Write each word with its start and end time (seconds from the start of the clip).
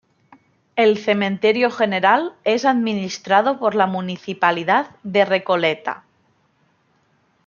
El 0.75 0.97
Cementerio 0.97 1.69
General 1.69 2.33
es 2.43 2.65
administrado 2.65 3.59
por 3.59 3.75
la 3.75 3.85
Municipalidad 3.85 4.89
de 5.03 5.25
Recoleta. 5.25 6.05